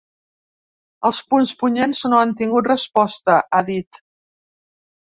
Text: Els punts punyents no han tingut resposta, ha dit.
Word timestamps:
Els 1.09 1.19
punts 1.33 1.53
punyents 1.61 2.01
no 2.13 2.23
han 2.23 2.35
tingut 2.43 2.73
resposta, 2.73 3.39
ha 3.61 3.65
dit. 3.71 4.03